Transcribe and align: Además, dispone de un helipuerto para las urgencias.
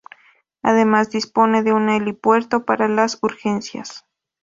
Además, 0.63 1.11
dispone 1.11 1.61
de 1.61 1.73
un 1.73 1.87
helipuerto 1.87 2.65
para 2.65 2.87
las 2.87 3.19
urgencias. 3.21 4.07